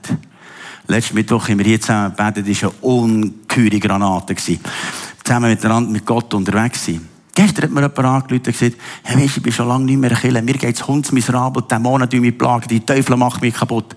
[0.89, 4.37] Letzten Mittwoch haben wir hier zusammen gebetet, das war eine ungeheure Granate.
[4.37, 7.09] Zusammen miteinander mit Gott unterwegs sein.
[7.35, 10.11] Gestern hat mir jemand angerufen und gesagt, hey, weißt, ich bin schon lange nicht mehr
[10.11, 10.43] in Kirche.
[10.43, 13.97] Mir geht's hundsmiserabel, Dämonen mich plagen, die Teufel machen mich kaputt.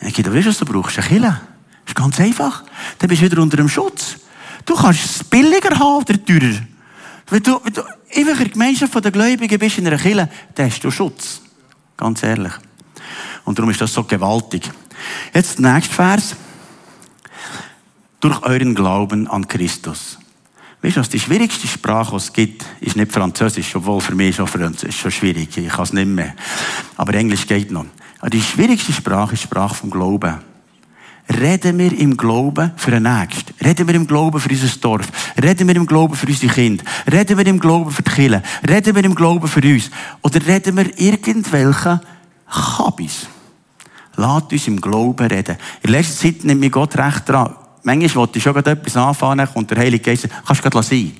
[0.00, 0.98] Ich sage, weißt du, was du brauchst?
[0.98, 1.40] Eine Kirche.
[1.86, 2.64] Ist ganz einfach.
[2.98, 4.16] Dann bist du wieder unter dem Schutz.
[4.64, 6.54] Du kannst es billiger haben oder teurer.
[7.30, 10.82] Wenn du, wenn du in der Gemeinschaft der Gläubigen bist in einer Kirche, dann hast
[10.82, 11.40] du Schutz.
[11.96, 12.52] Ganz ehrlich.
[13.44, 14.70] Und darum ist das so gewaltig.
[15.34, 16.36] Jetzt der nächste Vers.
[18.20, 20.18] Durch euren Glauben an Christus.
[20.82, 24.36] Weißt du, was die schwierigste Sprache, die es gibt, ist nicht Französisch, obwohl für mich
[24.36, 25.56] schon Französisch schon schwierig.
[25.56, 26.34] Ich kann es nicht mehr.
[26.96, 27.86] Aber Englisch geht noch.
[28.20, 30.36] Aber die schwierigste Sprache ist die Sprache vom Glauben.
[31.28, 33.52] Reden wir im Glauben für den Nächsten.
[33.64, 35.06] Reden wir im Glauben für unser Dorf.
[35.42, 36.84] Reden wir im Glauben für unsere Kinder.
[37.10, 38.40] Reden wir im Glauben für die.
[38.68, 39.90] Reden wir im Glauben für uns.
[40.22, 42.00] Oder reden wir irgendwelche
[42.48, 43.26] Kabis.
[44.16, 45.56] Lasst uns im Glauben reden.
[45.82, 47.54] In letzter Zeit nimmt mir Gott recht dran.
[47.82, 51.12] Manchmal wollte ich schon etwas anfangen und der Heilige Geist kannst du gerade sein.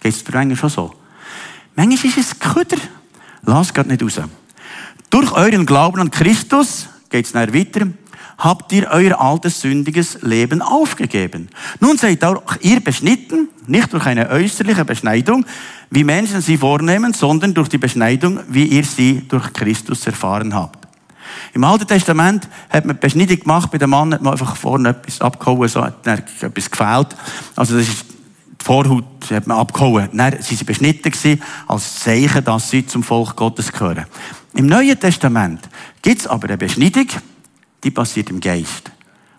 [0.00, 0.94] Geht es schon so?
[1.74, 2.78] Manchmal ist es Köder.
[3.42, 4.20] Lass es nicht raus.
[5.10, 7.86] Durch euren Glauben an Christus geht es weiter
[8.38, 11.48] habt ihr euer altes sündiges Leben aufgegeben.
[11.80, 15.44] Nun seid auch ihr beschnitten, nicht durch eine äußerliche Beschneidung,
[15.90, 20.88] wie Menschen sie vornehmen, sondern durch die Beschneidung, wie ihr sie durch Christus erfahren habt.
[21.54, 25.20] Im Alten Testament hat man Beschneidung gemacht, bei dem Mann hat man einfach vorne etwas
[25.20, 27.08] abgehauen, so hat etwas gefehlt.
[27.56, 28.04] Also das ist
[28.62, 30.08] die Vorhaut hat man abgehauen.
[30.12, 34.06] Dann sind sie beschnitten gewesen, als Zeichen, dass sie zum Volk Gottes gehören.
[34.54, 35.68] Im Neuen Testament
[36.00, 37.06] gibt es aber eine Beschneidung,
[37.82, 38.90] die passiert im Geist.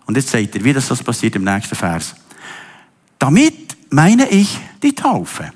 [0.06, 2.14] Und jetzt sagt er, wie das passiert im nächsten Vers.
[3.18, 5.52] Damit meine ich die Taufe,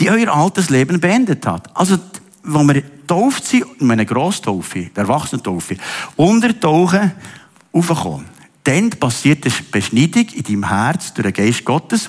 [0.00, 1.76] die euer altes Leben beendet hat.
[1.76, 1.98] Also,
[2.42, 5.76] wo wir getauft sind, in einer Grosstaufe, der Erwachsenentaufe,
[6.16, 7.12] untertauchen,
[7.72, 8.26] aufkommen.
[8.62, 12.08] Dann passiert eine Beschneidung in deinem Herz durch den Geist Gottes.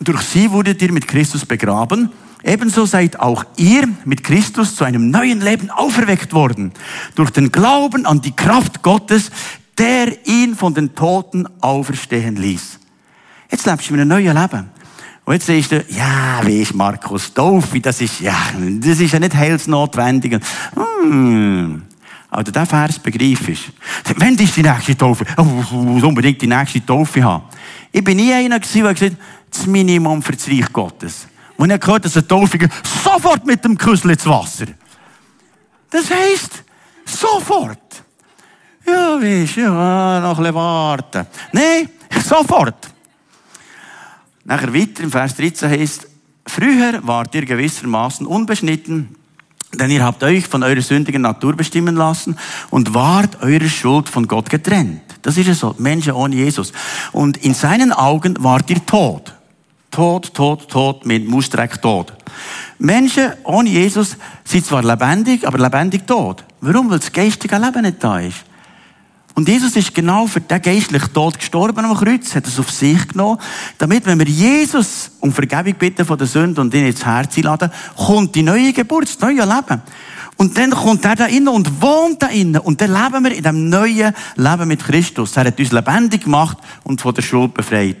[0.00, 2.10] Durch sie wurdet ihr mit Christus begraben
[2.44, 6.72] Ebenso seid auch ihr mit Christus zu einem neuen Leben auferweckt worden.
[7.14, 9.30] Durch den Glauben an die Kraft Gottes,
[9.78, 12.80] der ihn von den Toten auferstehen ließ.
[13.50, 14.70] Jetzt lebst du in einem neuen Leben.
[15.24, 17.80] Und jetzt siehst du, ja, wie ist Markus Taufe?
[17.80, 18.36] Das ist, ja,
[18.80, 20.40] das ist ja nicht heilsnotwendig.
[20.74, 21.82] Hm.
[22.28, 23.72] Aber der Vers begreifst.
[24.16, 25.24] Wenn ist die nächste Taufe?
[25.36, 27.44] Oh, muss unbedingt die nächste Taufe haben.
[27.92, 31.28] Ich bin nie einer gewesen, der gesagt hat, das Minimum für das Reich Gottes.
[31.62, 32.66] Und ich gehört, dass ein Taufiger
[33.04, 34.66] sofort mit dem Küssel ins Wasser.
[35.90, 36.64] Das heisst,
[37.04, 38.02] sofort.
[38.84, 41.24] Ja, weisst, ja, noch ein bisschen warten.
[41.52, 41.88] Nein,
[42.20, 42.88] sofort.
[44.42, 46.08] Nachher weiter im Vers 13 heißt,
[46.46, 49.14] früher wart ihr gewissermaßen unbeschnitten,
[49.72, 52.36] denn ihr habt euch von eurer sündigen Natur bestimmen lassen
[52.70, 55.02] und wart eurer Schuld von Gott getrennt.
[55.22, 55.76] Das ist es so.
[55.78, 56.72] Menschen ohne Jesus.
[57.12, 59.32] Und in seinen Augen wart ihr tot.
[59.92, 62.12] Tod, tot, tot, mit Mausdreck tot.
[62.78, 66.42] Menschen ohne Jesus sind zwar lebendig, aber lebendig tot.
[66.60, 66.90] Warum?
[66.90, 68.44] Weil das geistige Leben nicht da ist.
[69.34, 73.08] Und Jesus ist genau für den geistlichen Tod gestorben am Kreuz, hat es auf sich
[73.08, 73.38] genommen,
[73.78, 77.70] damit, wenn wir Jesus um Vergebung bitten von der Sünde und ihn ins Herz einladen,
[77.96, 79.82] kommt die neue Geburt, das neue Leben.
[80.36, 82.60] Und dann kommt er da innen und wohnt da innen.
[82.60, 85.36] Und dann leben wir in dem neuen Leben mit Christus.
[85.36, 87.98] Er hat uns lebendig gemacht und von der Schuld befreit.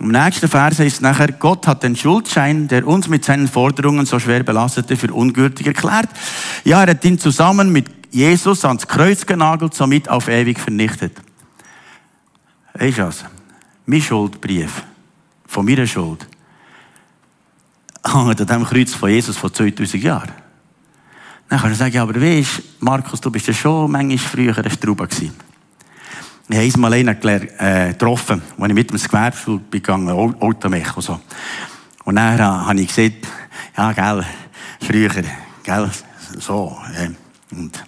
[0.00, 4.06] Im nächsten Vers heißt es nachher, Gott hat den Schuldschein, der uns mit seinen Forderungen
[4.06, 6.08] so schwer belastete, für ungültig erklärt.
[6.64, 11.20] Ja, er hat ihn zusammen mit Jesus ans Kreuz genagelt, somit auf ewig vernichtet.
[12.74, 13.24] Weißt du was?
[13.86, 14.84] Mein Schuldbrief
[15.46, 16.26] von meiner Schuld
[18.04, 20.32] hängt an dem Kreuz von Jesus vor 2000 Jahren.
[21.48, 25.06] Dann kann ich sagen, aber weißt Markus, du bist ja schon manchmal früher ein Strauber
[25.06, 25.47] gewesen.
[26.50, 31.20] Ich habe einmal einen äh, getroffen, als ich mit dem Gewerbeschule begangen Automech und so.
[32.04, 33.28] Und dann habe ich gesagt,
[33.76, 34.24] ja, gell,
[34.80, 35.10] früher,
[35.62, 35.90] gell,
[36.38, 36.78] so.
[36.96, 37.10] Äh,
[37.54, 37.84] und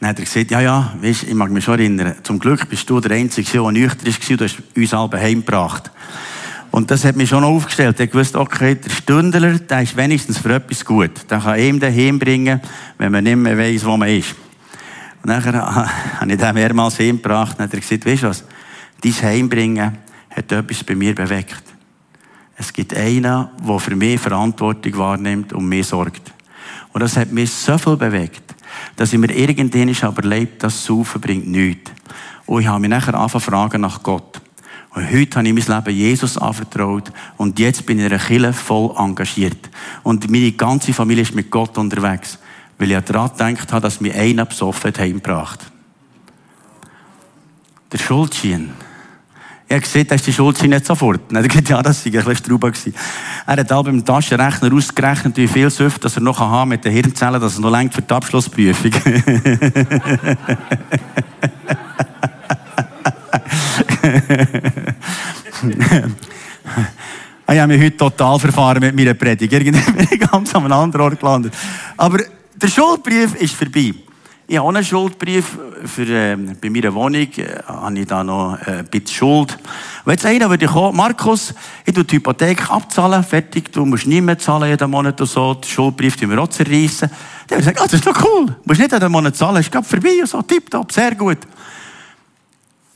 [0.00, 2.90] dann hat er gesagt, ja, ja, weißt, ich mag mich schon erinnern, zum Glück bist
[2.90, 5.90] du der Einzige, der nüchtern war, du hast uns alle heimgebracht.
[6.72, 8.00] Und das hat mich schon aufgestellt.
[8.00, 11.30] Ich wusste, okay, der Stündler, der ist wenigstens für etwas gut.
[11.30, 12.60] Der kann ihm daheim bringen,
[12.98, 14.34] wenn man nicht mehr weiss, wo man ist.
[15.24, 15.54] Und nachher
[16.20, 18.44] habe ich den mehrmals heimgebracht und hat er gesagt, weißt du was?
[19.00, 19.96] Dein Heimbringen
[20.28, 21.62] hat etwas bei mir bewegt.
[22.58, 26.30] Es gibt einen, der für mich Verantwortung wahrnimmt und mir sorgt.
[26.92, 28.54] Und das hat mich so viel bewegt,
[28.96, 31.90] dass ich mir irgendwann überlebt, das Saufen bringt nichts.
[32.44, 34.42] Und ich habe mich nachher angefangen fragen nach Gott.
[34.90, 38.52] Und heute habe ich mein Leben Jesus anvertraut und jetzt bin ich in einer Kirche
[38.52, 39.70] voll engagiert.
[40.02, 42.38] Und meine ganze Familie ist mit Gott unterwegs,
[42.78, 45.60] weil ich daran gedacht habe, dass mir einer besoffen heimgebracht.
[47.92, 48.70] Der Schuldschein.
[49.66, 51.32] Ich habe gesehen, dass die Schuldschein nicht sofort.
[51.32, 52.72] Er hat ja, das war ein bisschen Strauber.
[53.46, 57.40] Er hat auch beim Taschenrechner ausgerechnet, wie viel Süfte er noch haben mit den Hirnzellen,
[57.40, 58.92] dass er noch längt für die Abschlussprüfung.
[67.52, 69.52] ich habe mich heute total verfahren mit meiner Predigt.
[69.52, 71.54] Irgendwie bin ich ganz an einem anderen Ort gelandet.
[71.96, 72.18] Aber
[72.54, 73.94] der Schuldbrief ist vorbei.
[74.46, 78.58] Ich habe auch einen Schuldbrief für, äh, bei meiner Wohnung, äh, habe ich da noch
[78.66, 79.56] äh, ein bisschen Schuld.
[80.04, 81.54] Und jetzt einer würde kommen, Markus,
[81.86, 85.54] ich tue die Hypothek abzahlen, fertig, du musst nie mehr zahlen jeden Monat und so,
[85.54, 87.10] den Schuldbrief tun wir auch zerreissen.
[87.48, 89.72] Der würde sagen, ah, das ist doch cool, du musst nicht jeden Monat zahlen, ist
[89.72, 91.38] gerade vorbei und so, tipptopp, sehr gut.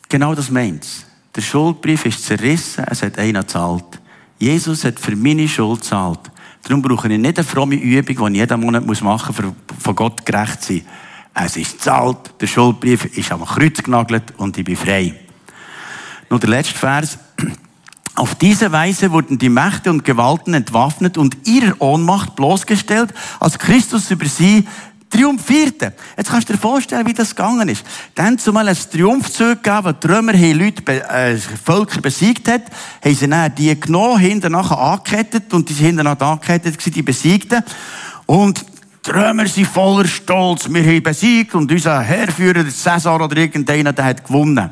[0.06, 1.06] Genau das meint's.
[1.34, 3.84] Der Schuldbrief ist zerrissen, es hat einer gezahlt.
[4.38, 6.20] Jesus hat für meine Schuld gezahlt.
[6.62, 9.94] Darum brauche ich nicht eine fromme Übung, die ich jeden Monat machen muss, um von
[9.94, 10.82] Gott gerecht zu sein.
[11.34, 15.14] Es ist gezahlt, der Schuldbrief ist am Kreuz genagelt und ich bin frei.
[16.28, 17.18] Nur der letzte Vers.
[18.16, 24.10] Auf diese Weise wurden die Mächte und Gewalten entwaffnet und ihrer Ohnmacht bloßgestellt, als Christus
[24.10, 24.66] über sie
[25.10, 25.94] triumphierte.
[26.16, 27.84] Jetzt kannst du dir vorstellen, wie das gegangen ist.
[28.14, 32.62] Dann zumal ein Triumphzug gegeben, wo die Römer Leute, äh, Völker besiegt hat,
[33.04, 37.02] haben sie dann die genommen, hinten nachher angekettet und die sind hinten nachher angekettet die
[37.02, 37.62] Besiegten.
[38.26, 38.64] Und
[39.06, 40.68] die Römer sind voller Stolz.
[40.68, 44.70] Wir haben besiegt und unser Herrführer, Cäsar oder irgendeiner, der hat gewonnen.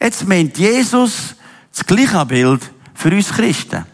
[0.00, 1.36] Jetzt meint Jesus
[1.72, 3.84] das gleiche Bild für uns Christen.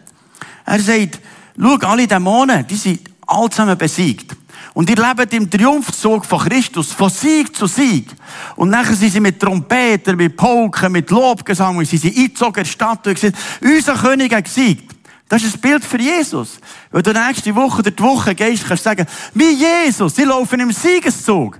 [0.65, 1.19] Er sagt,
[1.59, 4.35] schau, alle Dämonen, die sind alle zusammen besiegt.
[4.75, 8.09] Und ihr lebt im Triumphzug von Christus, von Sieg zu Sieg.
[8.57, 12.63] Und nachher sind sie mit Trompeten, mit Polken, mit Lobgesang, und sie sind eingezogen in
[12.65, 14.93] die Stadt und gesagt, unser König hat gesiegt.
[15.29, 16.59] Das ist ein Bild für Jesus.
[16.91, 20.59] Wenn du nächste Woche oder die Woche gehst, kannst du sagen, wie Jesus, sie laufen
[20.59, 21.57] im Siegeszug.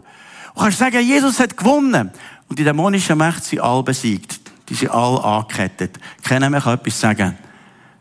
[0.53, 2.11] Und kannst sagen, Jesus hat gewonnen.
[2.49, 4.41] Und die dämonischen Mächte sind alle besiegt.
[4.67, 5.99] Die sind alle angekettet.
[6.21, 7.37] Keiner mehr kann etwas sagen,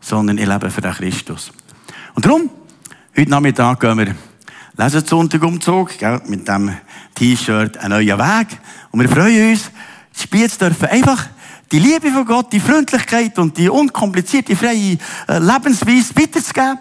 [0.01, 1.53] sondern ich lebe für den Christus.
[2.15, 2.49] Und darum,
[3.15, 4.15] heute Nachmittag gehen wir
[4.77, 6.71] Lesensonntagumzug, gell, mit dem
[7.15, 8.47] T-Shirt ein neuer Weg.
[8.91, 9.71] Und wir freuen uns,
[10.15, 11.27] die Spiez dürfen einfach
[11.71, 14.97] die Liebe von Gott, die Freundlichkeit und die unkomplizierte, freie
[15.27, 16.79] äh, Lebensweise weiterzugeben.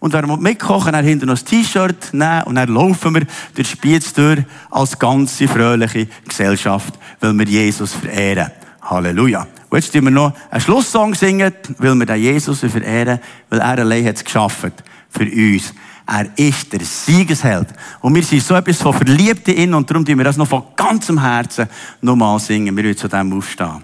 [0.00, 3.70] Und wenn wir mitkochen, dann hinter noch das T-Shirt nehmen und dann laufen wir durch
[3.70, 4.40] Spiez durch
[4.70, 8.50] als ganze fröhliche Gesellschaft, weil wir Jesus verehren.
[8.82, 9.46] Halleluja.
[9.68, 13.78] Und jetzt singen wir noch einen Schlusssong singen, weil wir den Jesus verehren, weil er
[13.78, 14.72] allein hat es geschaffen
[15.08, 15.72] für uns.
[16.06, 17.68] Er ist der Siegesheld.
[18.00, 20.46] Und wir sind so etwas von verliebt in ihn und darum tun wir das noch
[20.46, 21.68] von ganzem Herzen
[22.00, 22.76] nochmal singen.
[22.76, 23.82] Wir wollen zu dem aufstehen.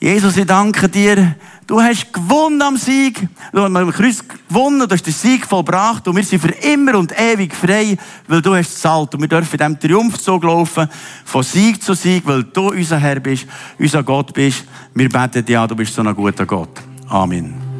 [0.00, 1.36] Jesus, ich danke dir.
[1.66, 3.26] Du hast gewonnen am Sieg.
[3.52, 6.98] Du hast am Kreuz gewonnen, du hast den Sieg vollbracht und wir sind für immer
[6.98, 7.96] und ewig frei,
[8.28, 9.14] weil du hast zahlt.
[9.14, 10.88] Und wir dürfen in diesem Triumphzug laufen,
[11.24, 13.46] von Sieg zu Sieg, weil du unser Herr bist,
[13.78, 14.64] unser Gott bist.
[14.94, 16.82] Wir beten dir, ja, du bist so ein guter Gott.
[17.08, 17.73] Amen.